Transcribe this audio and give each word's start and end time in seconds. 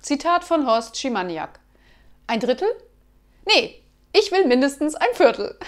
Zitat 0.00 0.44
von 0.44 0.66
Horst 0.66 0.96
Schimaniak. 0.96 1.60
Ein 2.26 2.40
Drittel? 2.40 2.68
Nee, 3.46 3.82
ich 4.14 4.32
will 4.32 4.46
mindestens 4.46 4.94
ein 4.94 5.12
Viertel. 5.14 5.58